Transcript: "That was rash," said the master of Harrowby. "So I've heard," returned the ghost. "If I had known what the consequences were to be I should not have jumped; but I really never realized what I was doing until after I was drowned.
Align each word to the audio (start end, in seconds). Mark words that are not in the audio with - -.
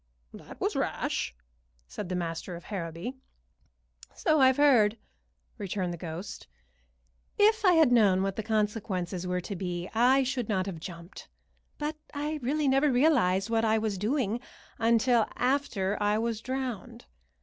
"That 0.33 0.59
was 0.59 0.75
rash," 0.75 1.35
said 1.87 2.09
the 2.09 2.15
master 2.15 2.55
of 2.55 2.63
Harrowby. 2.63 3.13
"So 4.15 4.39
I've 4.41 4.57
heard," 4.57 4.97
returned 5.59 5.93
the 5.93 5.97
ghost. 5.97 6.47
"If 7.37 7.63
I 7.63 7.73
had 7.73 7.91
known 7.91 8.23
what 8.23 8.35
the 8.35 8.41
consequences 8.41 9.27
were 9.27 9.41
to 9.41 9.55
be 9.55 9.91
I 9.93 10.23
should 10.23 10.49
not 10.49 10.65
have 10.65 10.79
jumped; 10.79 11.29
but 11.77 11.97
I 12.15 12.39
really 12.41 12.67
never 12.67 12.91
realized 12.91 13.51
what 13.51 13.63
I 13.63 13.77
was 13.77 13.99
doing 13.99 14.39
until 14.79 15.27
after 15.35 16.01
I 16.01 16.17
was 16.17 16.41
drowned. 16.41 17.05